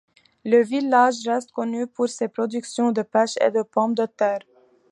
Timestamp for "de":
2.91-3.03, 3.51-3.61, 3.93-4.07